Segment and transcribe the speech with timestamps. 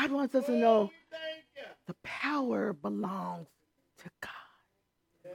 [0.00, 0.90] God wants us to know
[1.86, 3.48] the power belongs
[3.98, 5.34] to God.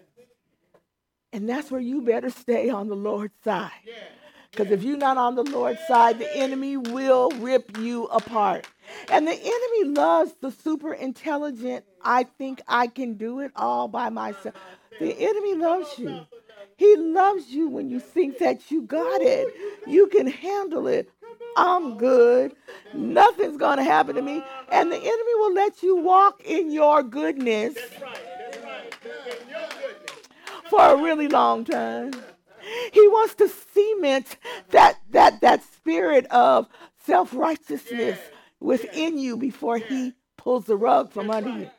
[1.31, 3.69] And that's where you better stay on the Lord's side.
[4.49, 8.67] Because if you're not on the Lord's side, the enemy will rip you apart.
[9.11, 14.09] And the enemy loves the super intelligent, I think I can do it all by
[14.09, 14.55] myself.
[14.99, 16.21] The enemy loves you.
[16.77, 19.47] He loves you when you think that you got it.
[19.85, 21.11] You can handle it.
[21.55, 22.53] I'm good.
[22.93, 24.43] Nothing's going to happen to me.
[24.75, 27.77] And the enemy will let you walk in your goodness
[30.69, 32.11] for a really long time.
[32.91, 34.35] He wants to cement
[34.71, 36.67] that that that spirit of
[37.05, 38.19] self-righteousness
[38.59, 41.69] within you before he pulls the rug from under you.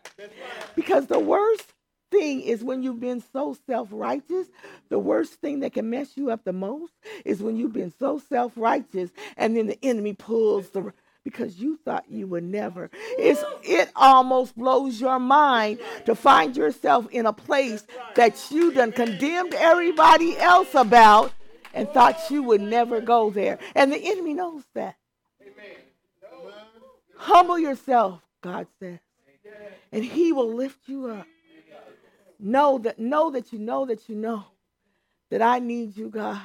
[0.75, 1.75] Because the worst
[2.11, 4.47] thing is when you've been so self righteous,
[4.89, 6.95] the worst thing that can mess you up the most
[7.27, 10.95] is when you've been so self righteous and then the enemy pulls the
[11.27, 12.89] because you thought you would never.
[13.19, 18.93] It's it almost blows your mind to find yourself in a place that you done
[18.93, 21.33] condemned everybody else about
[21.75, 23.59] and thought you would never go there.
[23.75, 24.95] And the enemy knows that.
[27.17, 29.01] Humble yourself, God says.
[29.91, 31.27] And he will lift you up.
[32.39, 34.45] Know that know that you know that you know
[35.31, 36.41] that I need you, God.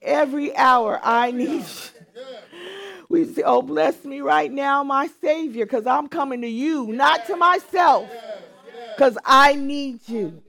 [0.00, 1.98] Every hour I need you.
[3.08, 7.26] We say, Oh, bless me right now, my Savior, because I'm coming to you, not
[7.26, 8.08] to myself,
[8.94, 10.42] because I need you.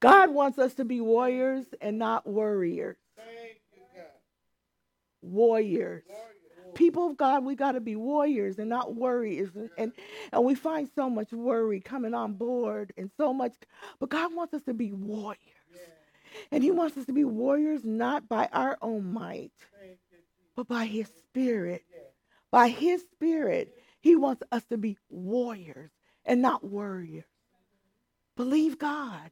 [0.00, 2.96] God wants us to be warriors and not warriors.
[5.22, 6.02] Warriors.
[6.74, 9.50] People of God, we got to be warriors and not worriers.
[9.54, 9.92] And, and,
[10.32, 13.52] and we find so much worry coming on board and so much,
[13.98, 15.38] but God wants us to be warriors.
[16.50, 19.52] And He wants us to be warriors not by our own might,
[20.70, 21.82] by His Spirit.
[22.52, 25.90] By His Spirit, He wants us to be warriors
[26.24, 27.24] and not warriors.
[28.36, 29.30] Believe God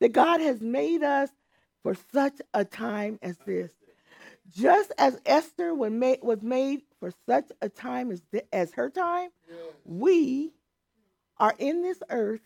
[0.00, 1.30] that God has made us
[1.82, 3.72] for such a time as this.
[4.50, 8.22] Just as Esther was made for such a time as,
[8.52, 9.30] as her time,
[9.84, 10.52] we
[11.38, 12.42] are in this earth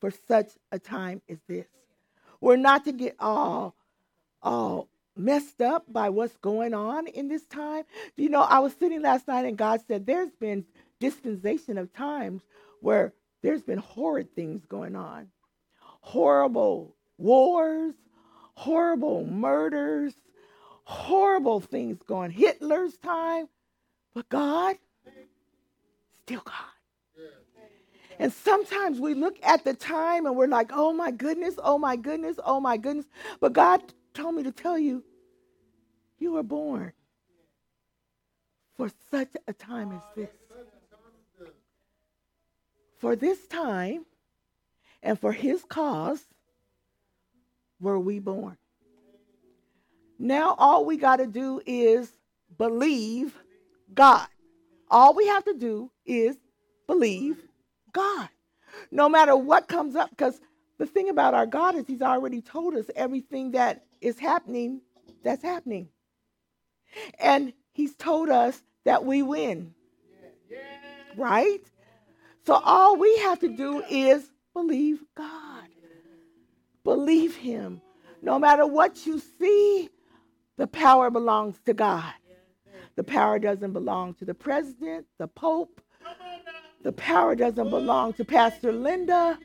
[0.00, 1.66] for such a time as this.
[2.40, 3.74] We're not to get all,
[4.42, 7.84] all messed up by what's going on in this time.
[8.16, 10.64] You know, I was sitting last night and God said there's been
[11.00, 12.42] dispensation of times
[12.80, 13.12] where
[13.42, 15.28] there's been horrid things going on.
[16.00, 17.94] Horrible wars,
[18.54, 20.14] horrible murders,
[20.84, 22.30] horrible things going.
[22.30, 23.48] Hitler's time,
[24.14, 24.76] but God,
[26.22, 26.54] still God.
[28.18, 31.96] And sometimes we look at the time and we're like, oh my goodness, oh my
[31.96, 33.06] goodness, oh my goodness.
[33.40, 35.04] But God told me to tell you,
[36.18, 36.92] you were born
[38.76, 40.30] for such a time as this.
[42.98, 44.06] For this time
[45.02, 46.24] and for his cause
[47.80, 48.56] were we born.
[50.18, 52.12] Now all we got to do is
[52.56, 53.34] believe
[53.92, 54.28] God.
[54.88, 56.36] All we have to do is
[56.86, 57.42] believe
[57.92, 58.28] God.
[58.90, 60.40] No matter what comes up, because
[60.82, 64.80] the thing about our God is He's already told us everything that is happening
[65.22, 65.88] that's happening.
[67.20, 69.74] And He's told us that we win.
[71.16, 71.60] Right?
[72.44, 75.68] So all we have to do is believe God.
[76.82, 77.80] Believe Him.
[78.20, 79.88] No matter what you see,
[80.56, 82.12] the power belongs to God.
[82.96, 85.80] The power doesn't belong to the president, the pope.
[86.82, 89.38] The power doesn't belong to Pastor Linda.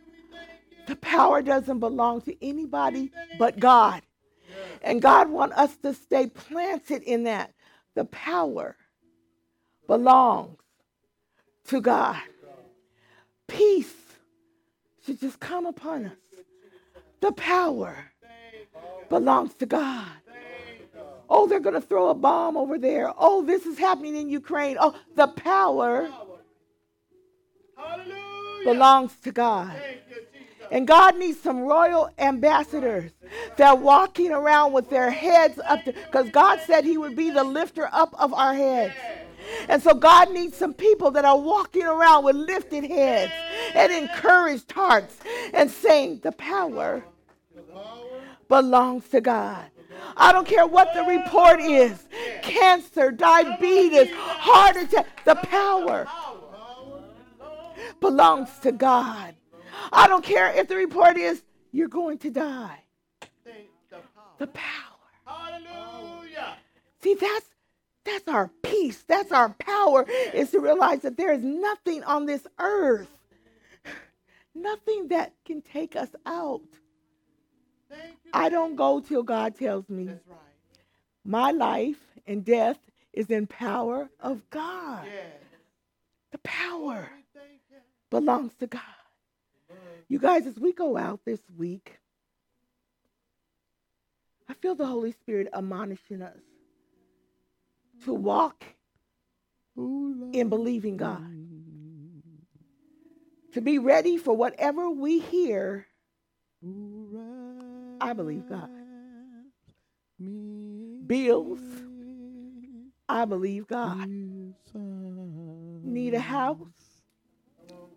[0.88, 4.02] The power doesn't belong to anybody but God.
[4.81, 7.53] And God wants us to stay planted in that.
[7.96, 8.75] The power
[9.86, 10.58] belongs
[11.66, 12.22] to God.
[13.47, 13.94] Peace
[15.06, 16.18] should just come upon us.
[17.22, 17.96] The power
[19.09, 20.08] belongs to God.
[21.30, 23.12] Oh, they're going to throw a bomb over there.
[23.18, 24.78] Oh, this is happening in Ukraine.
[24.79, 26.09] Oh, the power
[28.64, 29.76] belongs to God.
[30.72, 33.11] And God needs some royal ambassadors
[33.58, 37.43] that are walking around with their heads up because God said He would be the
[37.43, 38.93] lifter up of our heads.
[39.69, 43.31] And so God needs some people that are walking around with lifted heads
[43.73, 45.17] and encouraged hearts
[45.53, 47.03] and saying, The power
[48.49, 49.63] belongs to God.
[50.16, 52.08] I don't care what the report is
[52.41, 56.08] cancer, diabetes, heart attack, the power
[57.99, 59.35] belongs to God.
[59.91, 62.84] I don't care if the report is you're going to die.
[64.40, 64.64] The power.
[65.26, 66.58] Hallelujah.
[67.02, 67.46] See, that's
[68.06, 69.03] that's our peace.
[69.08, 73.09] That's our power, is to realize that there is nothing on this earth,
[74.56, 76.62] nothing that can take us out.
[78.34, 80.06] I don't go till God tells me.
[80.06, 80.38] That's right.
[81.26, 82.78] My life and death
[83.12, 85.06] is in power of God.
[85.06, 85.34] Yes.
[86.32, 87.78] The power We thank you.
[88.09, 88.82] belongs to God.
[90.09, 92.00] You guys, as we go out this week,
[94.48, 96.40] I feel the Holy Spirit admonishing us
[98.06, 98.64] to walk
[99.76, 101.30] in believing God,
[103.54, 105.88] to be ready for whatever we hear.
[108.00, 108.70] I believe God.
[111.06, 111.59] Bills,
[113.09, 114.08] I believe God.
[115.84, 116.58] Need a house,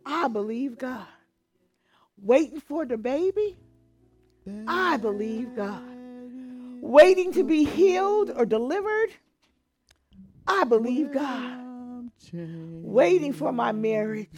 [0.05, 1.07] I believe God.
[2.22, 3.56] Waiting for the baby,
[4.67, 5.82] I believe God.
[6.81, 9.11] Waiting to be healed or delivered,
[10.46, 11.58] I believe God.
[12.32, 14.28] Waiting for my marriage,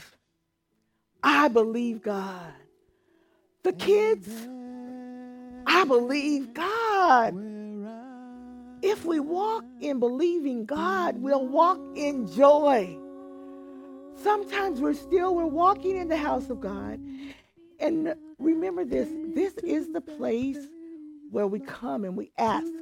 [1.22, 2.52] I believe God.
[3.62, 4.28] The kids,
[5.66, 7.34] I believe God.
[8.82, 12.98] If we walk in believing God, we'll walk in joy.
[14.16, 16.98] Sometimes we're still we're walking in the house of God.
[17.82, 20.68] And remember this, this is the place
[21.30, 22.72] where we come and we ask.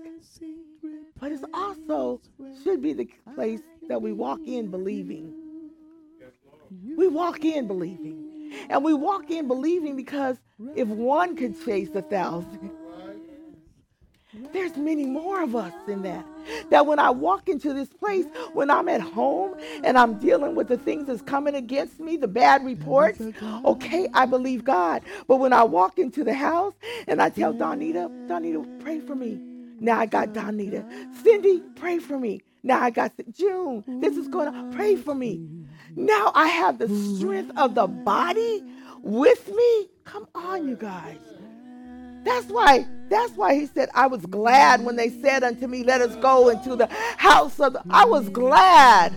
[1.19, 2.21] But it's also
[2.63, 5.33] should be the place that we walk in believing.
[6.97, 8.53] We walk in believing.
[8.69, 10.37] And we walk in believing because
[10.77, 12.71] if one could chase a thousand,
[14.53, 16.25] there's many more of us in that.
[16.71, 20.69] That when I walk into this place, when I'm at home and I'm dealing with
[20.69, 23.21] the things that's coming against me, the bad reports,
[23.65, 25.03] okay, I believe God.
[25.27, 26.75] But when I walk into the house
[27.09, 29.41] and I tell Donita, Donita, pray for me.
[29.81, 30.85] Now I got Donita.
[31.23, 32.43] Cindy, pray for me.
[32.63, 33.85] Now I got June.
[34.01, 35.41] This is going to pray for me.
[35.97, 38.63] Now I have the strength of the body
[39.03, 39.89] with me.
[40.05, 41.19] Come on, you guys.
[42.25, 46.01] That's why, that's why he said, I was glad when they said unto me, Let
[46.01, 49.13] us go into the house of the I was glad.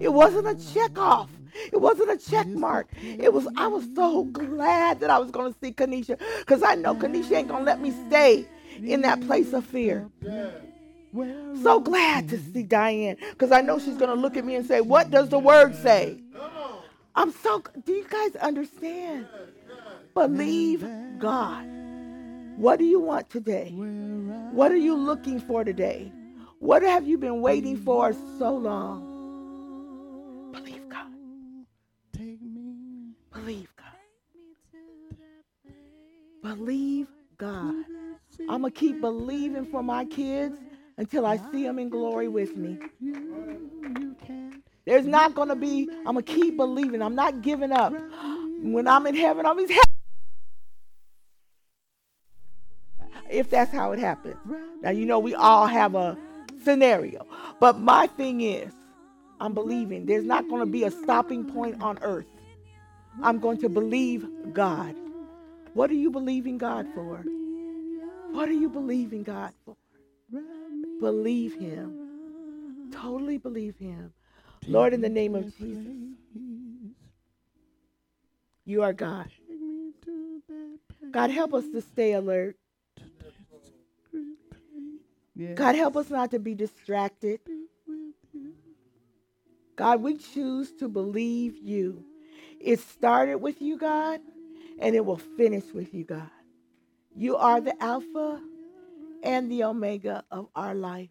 [0.00, 1.30] It wasn't a check off.
[1.72, 2.88] It wasn't a check mark.
[3.00, 6.18] It was I was so glad that I was gonna see Kanisha.
[6.40, 8.46] Because I know Kanisha ain't gonna let me stay
[8.82, 10.08] in that place of fear.
[11.62, 13.16] So glad to see Diane.
[13.30, 16.18] Because I know she's gonna look at me and say, What does the word say?
[17.14, 19.26] I'm so do you guys understand?
[20.14, 20.86] Believe
[21.18, 21.66] God.
[22.62, 23.70] What do you want today?
[24.52, 26.12] What are you looking for today?
[26.60, 29.02] What have you been waiting for so long?
[30.52, 31.08] Believe God.
[33.32, 33.96] Believe God.
[36.40, 37.84] Believe God.
[38.48, 40.60] I'm going to keep believing for my kids
[40.98, 42.78] until I see them in glory with me.
[44.84, 47.02] There's not going to be, I'm going to keep believing.
[47.02, 47.92] I'm not giving up.
[48.62, 49.91] When I'm in heaven, I'm in heaven.
[53.32, 54.36] If that's how it happens.
[54.82, 56.16] Now, you know, we all have a
[56.62, 57.26] scenario.
[57.60, 58.72] But my thing is,
[59.40, 62.26] I'm believing there's not going to be a stopping point on earth.
[63.22, 64.94] I'm going to believe God.
[65.74, 67.24] What are you believing God for?
[68.30, 69.76] What are you believing God for?
[71.00, 72.90] Believe Him.
[72.92, 74.12] Totally believe Him.
[74.68, 75.86] Lord, in the name of Jesus,
[78.64, 79.28] you are God.
[81.10, 82.56] God, help us to stay alert.
[85.54, 87.40] God, help us not to be distracted.
[89.76, 92.04] God, we choose to believe you.
[92.60, 94.20] It started with you, God,
[94.78, 96.30] and it will finish with you, God.
[97.16, 98.40] You are the Alpha
[99.22, 101.10] and the Omega of our life.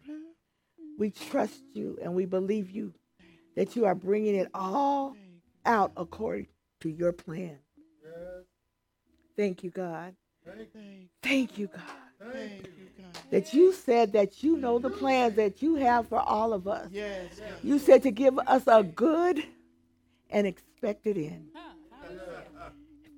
[0.98, 2.94] We trust you and we believe you
[3.56, 5.16] that you are bringing it all
[5.66, 6.46] out according
[6.80, 7.58] to your plan.
[9.36, 10.14] Thank you, God.
[11.22, 11.82] Thank you, God.
[13.30, 16.88] That you said that you know the plans that you have for all of us.
[16.92, 17.40] Yes.
[17.62, 19.42] You said to give us a good
[20.30, 21.48] and expected end.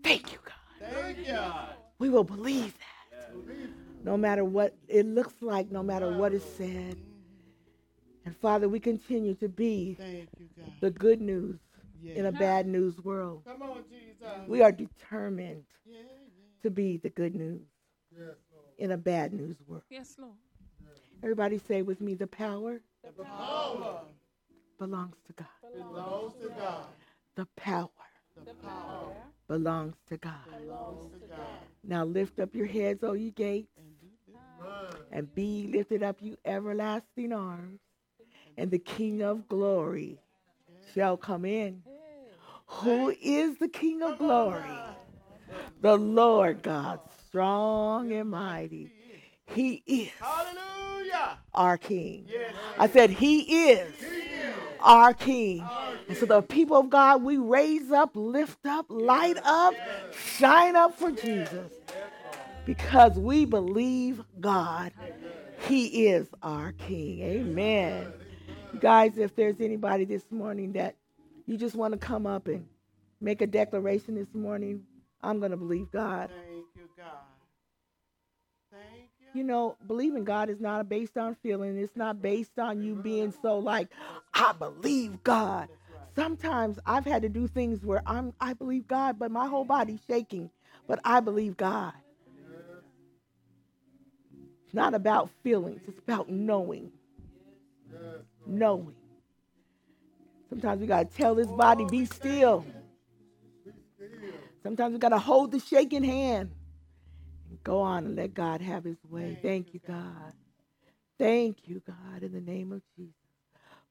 [0.05, 0.91] Thank you, God.
[0.93, 1.39] Thank you.
[1.99, 2.75] We will believe
[3.11, 3.39] that.
[4.05, 6.97] No matter what it looks like, no matter what is said.
[8.27, 10.27] And Father, we continue to be you,
[10.81, 11.59] the good news
[12.01, 12.15] Yeah.
[12.15, 13.43] in a bad news world.
[13.47, 14.49] Come on, Jesus.
[14.49, 16.03] We are determined Yeah, yeah.
[16.63, 17.63] to be the good news
[18.78, 19.83] in a bad news world.
[19.90, 20.35] Yes, Lord.
[21.23, 24.00] Everybody say with me the power The power
[24.78, 25.47] belongs to God.
[25.73, 26.87] belongs to God.
[27.37, 27.88] The power
[28.45, 29.14] The power
[29.49, 30.33] belongs to God.
[30.50, 31.38] belongs to God.
[31.87, 33.69] Now lift up your heads, O ye gates,
[35.12, 37.81] and be lifted up, you everlasting arms,
[38.57, 40.19] and the King of glory
[40.95, 41.83] shall come in.
[42.66, 44.62] Who is the King of glory?
[45.81, 47.00] The Lord God,
[47.35, 48.93] strong and mighty.
[49.47, 51.37] He is Hallelujah.
[51.53, 52.26] our King.
[52.31, 52.55] Yes.
[52.79, 53.93] I said, He is
[54.79, 55.67] our King.
[56.07, 59.75] And so the people of God, we raise up, lift up, light up,
[60.12, 61.73] shine up for Jesus
[62.67, 64.93] because we believe God.
[65.67, 67.21] He is our King.
[67.21, 68.12] Amen.
[68.73, 70.95] You guys, if there's anybody this morning that
[71.47, 72.64] you just want to come up and
[73.21, 74.85] make a declaration this morning,
[75.21, 76.31] I'm going to believe God.
[79.35, 81.76] You know, believing God is not based on feeling.
[81.76, 83.88] It's not based on you being so like,
[84.33, 85.69] I believe God.
[86.14, 90.00] Sometimes I've had to do things where I'm I believe God, but my whole body's
[90.09, 90.50] shaking.
[90.87, 91.93] But I believe God.
[94.64, 96.93] It's not about feelings, it's about knowing.
[98.47, 98.95] Knowing.
[100.49, 102.64] Sometimes we gotta tell this body, be still.
[104.62, 106.50] Sometimes we gotta hold the shaking hand.
[107.64, 109.38] Go on and let God have his way.
[109.42, 110.35] Thank you, God.
[111.18, 113.14] Thank you, God, in the name of Jesus.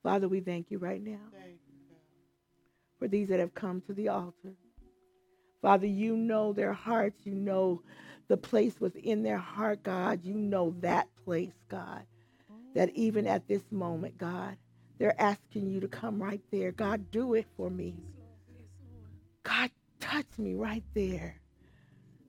[0.03, 1.97] Father, we thank you right now Thank you, God.
[2.99, 4.53] for these that have come to the altar.
[5.61, 7.25] Father, you know their hearts.
[7.25, 7.81] You know
[8.27, 10.23] the place within their heart, God.
[10.23, 12.03] You know that place, God.
[12.75, 14.57] That even at this moment, God,
[14.99, 16.71] they're asking you to come right there.
[16.71, 17.95] God, do it for me.
[19.43, 21.39] God, touch me right there.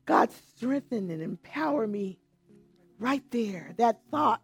[0.07, 2.19] God, strengthen and empower me
[2.99, 3.73] right there.
[3.79, 4.43] That thought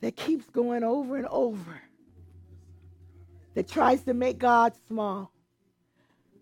[0.00, 1.80] that keeps going over and over,
[3.54, 5.32] that tries to make God small.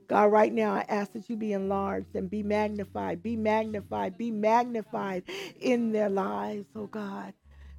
[0.09, 4.33] God, right now, I ask that you be enlarged and be magnified, be magnified, be
[4.33, 5.23] magnified
[5.61, 7.33] in their lives, oh God.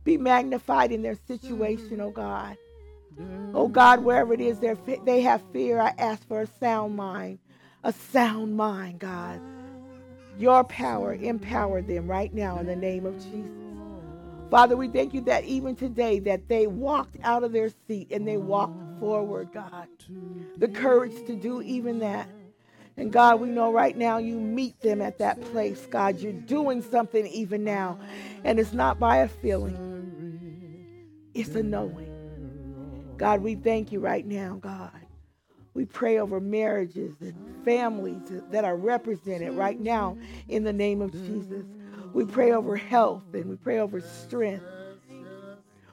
[0.05, 2.57] Be magnified in their situation, oh God.
[3.53, 7.39] Oh God, wherever it is they have fear, I ask for a sound mind,
[7.83, 9.41] a sound mind, God.
[10.41, 13.51] Your power, empower them right now in the name of Jesus.
[14.49, 18.27] Father, we thank you that even today that they walked out of their seat and
[18.27, 19.87] they walked forward, God.
[20.57, 22.27] The courage to do even that.
[22.97, 26.19] And God, we know right now you meet them at that place, God.
[26.19, 27.99] You're doing something even now.
[28.43, 29.77] And it's not by a feeling,
[31.35, 32.07] it's a knowing.
[33.17, 35.00] God, we thank you right now, God.
[35.73, 40.17] We pray over marriages and families that are represented right now
[40.49, 41.65] in the name of Jesus.
[42.13, 44.65] We pray over health and we pray over strength.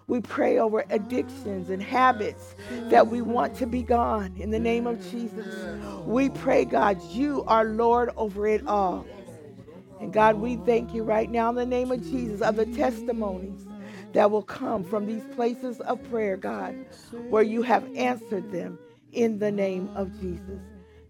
[0.08, 2.54] We pray over addictions and habits
[2.88, 5.46] that we want to be gone in the name of Jesus.
[6.04, 9.06] We pray, God, you are Lord over it all.
[10.00, 13.66] And God, we thank you right now in the name of Jesus of the testimonies
[14.14, 16.74] that will come from these places of prayer, God,
[17.28, 18.78] where you have answered them
[19.12, 20.60] in the name of Jesus.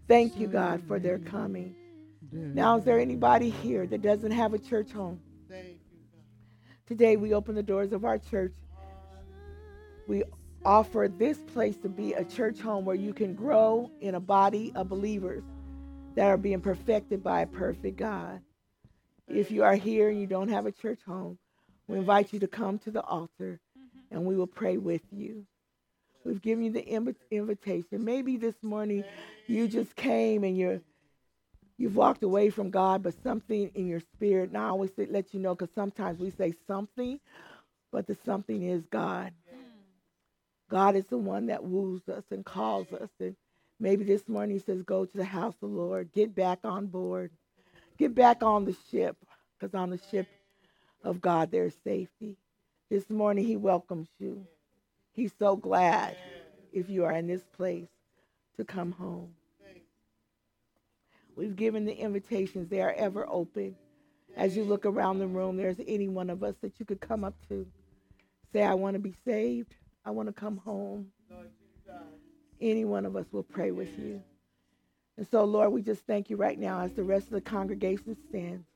[0.07, 1.75] Thank you, God, for their coming.
[2.33, 5.21] Now, is there anybody here that doesn't have a church home?
[6.87, 8.55] Today, we open the doors of our church.
[10.07, 10.25] We
[10.65, 14.73] offer this place to be a church home where you can grow in a body
[14.75, 15.45] of believers
[16.15, 18.41] that are being perfected by a perfect God.
[19.29, 21.39] If you are here and you don't have a church home,
[21.87, 23.61] we invite you to come to the altar
[24.11, 25.47] and we will pray with you.
[26.25, 28.05] We've given you the invi- invitation.
[28.05, 29.05] Maybe this morning
[29.47, 30.81] you just came and you're
[31.79, 34.53] you've walked away from God, but something in your spirit.
[34.53, 37.21] Now I always let you know because sometimes we say something,
[37.93, 39.33] but the something is God.
[40.71, 43.11] God is the one that woos us and calls us.
[43.21, 43.37] And
[43.81, 46.87] maybe this morning he says, go to the house of the Lord, get back on
[46.87, 47.31] board,
[47.99, 49.17] get back on the ship,
[49.59, 50.27] because on the ship
[51.05, 52.37] of God there's safety.
[52.91, 54.47] This morning he welcomes you.
[55.19, 56.17] He's so glad
[56.73, 57.89] if you are in this place
[58.57, 59.35] to come home.
[61.35, 63.75] We've given the invitations, they are ever open.
[64.37, 67.25] As you look around the room, there's any one of us that you could come
[67.25, 67.67] up to.
[68.53, 69.75] Say, I want to be saved.
[70.05, 71.09] I want to come home.
[72.61, 74.23] Any one of us will pray with you.
[75.17, 78.17] And so, Lord, we just thank you right now as the rest of the congregation
[78.29, 78.69] stands.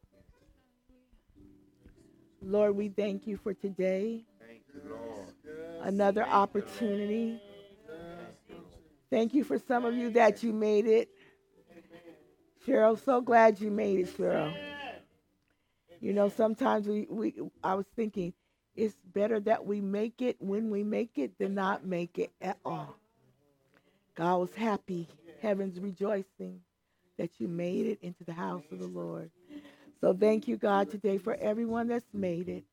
[2.44, 4.24] Lord, we thank you for today.
[5.82, 7.40] Another opportunity.
[9.10, 11.08] Thank you for some of you that you made it.
[12.66, 14.54] Cheryl, so glad you made it, Cheryl.
[16.00, 18.32] You know, sometimes we, we I was thinking
[18.74, 22.58] it's better that we make it when we make it than not make it at
[22.64, 22.96] all.
[24.14, 25.08] God was happy,
[25.40, 26.60] heaven's rejoicing
[27.18, 29.30] that you made it into the house of the Lord.
[30.00, 32.64] So thank you, God, today for everyone that's made it.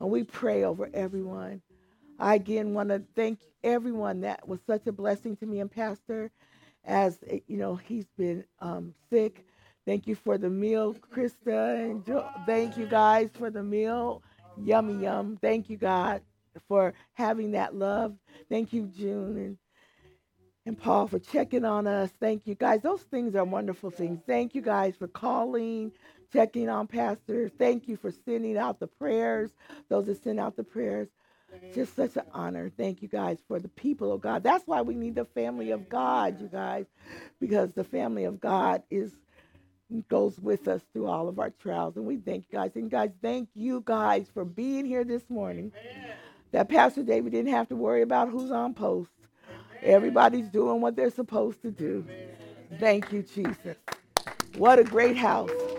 [0.00, 1.62] And we pray over everyone.
[2.18, 6.30] I again want to thank everyone that was such a blessing to me and Pastor
[6.84, 9.46] as eh, you know he's been um, sick.
[9.86, 12.04] Thank you for the meal, Krista, and
[12.46, 14.22] thank you guys for the meal.
[14.62, 15.38] Yummy yum.
[15.40, 16.22] Thank you God
[16.68, 18.14] for having that love.
[18.50, 19.58] Thank you June and
[20.66, 22.10] and Paul for checking on us.
[22.20, 22.82] Thank you guys.
[22.82, 24.20] Those things are wonderful things.
[24.26, 25.92] Thank you guys for calling,
[26.32, 27.48] checking on Pastor.
[27.48, 29.50] Thank you for sending out the prayers.
[29.88, 31.08] Those that send out the prayers.
[31.74, 32.70] Just such an honor.
[32.76, 34.42] Thank you guys for the people of God.
[34.42, 36.86] That's why we need the family of God, you guys,
[37.40, 39.12] because the family of God is
[40.08, 41.96] goes with us through all of our trials.
[41.96, 42.72] And we thank you guys.
[42.74, 45.72] And guys, thank you guys for being here this morning.
[46.52, 49.10] That Pastor David didn't have to worry about who's on post.
[49.82, 52.04] Everybody's doing what they're supposed to do.
[52.78, 53.76] Thank you, Jesus.
[54.56, 55.50] What a great house.